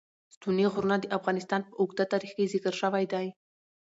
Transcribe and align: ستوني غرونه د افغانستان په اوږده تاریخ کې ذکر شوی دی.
ستوني 0.35 0.65
غرونه 0.73 0.95
د 0.99 1.05
افغانستان 1.17 1.61
په 1.67 1.73
اوږده 1.79 2.05
تاریخ 2.13 2.31
کې 2.37 2.51
ذکر 2.53 2.73
شوی 2.81 3.05
دی. 3.13 3.27